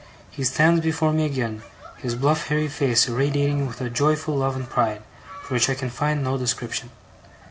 He 0.31 0.43
stands 0.43 0.81
before 0.81 1.13
me 1.13 1.25
again, 1.27 1.61
his 1.99 2.15
bluff 2.15 2.47
hairy 2.47 2.69
face 2.69 3.07
irradiating 3.07 3.67
with 3.67 3.79
a 3.81 3.89
joyful 3.91 4.35
love 4.35 4.55
and 4.55 4.67
pride, 4.67 5.03
for 5.43 5.53
which 5.53 5.69
I 5.69 5.75
can 5.75 5.91
find 5.91 6.23
no 6.23 6.39
description. 6.39 6.89